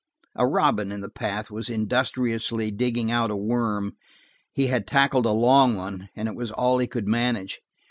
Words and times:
A 0.35 0.47
robin 0.47 0.91
in 0.91 1.01
the 1.01 1.11
path 1.11 1.51
was 1.51 1.69
industriously 1.69 2.71
digging 2.71 3.11
out 3.11 3.29
a 3.29 3.35
worm; 3.35 3.97
he 4.51 4.65
had 4.65 4.87
tackled 4.87 5.27
a 5.27 5.31
long 5.31 5.75
one, 5.75 6.09
and 6.15 6.27
it 6.27 6.33
was 6.35 6.49
all 6.49 6.79
he 6.79 6.87
could 6.87 7.07
manage. 7.07 7.59